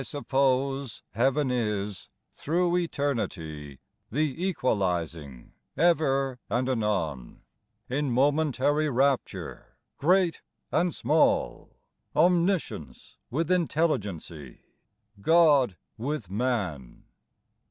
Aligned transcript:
suppose 0.03 1.03
Heaven 1.11 1.51
is, 1.51 2.09
through 2.31 2.75
Eternity, 2.75 3.77
The 4.09 4.33
equalizing, 4.47 5.51
ever 5.77 6.39
and 6.49 6.67
anon, 6.67 7.41
Li 7.87 8.01
momentary 8.01 8.89
rapture, 8.91 9.75
great 9.99 10.41
and 10.71 10.91
small, 10.91 11.75
Omniscience 12.15 13.17
with 13.29 13.51
intelligency, 13.51 14.61
God 15.21 15.77
with 15.99 16.31
man 16.31 17.03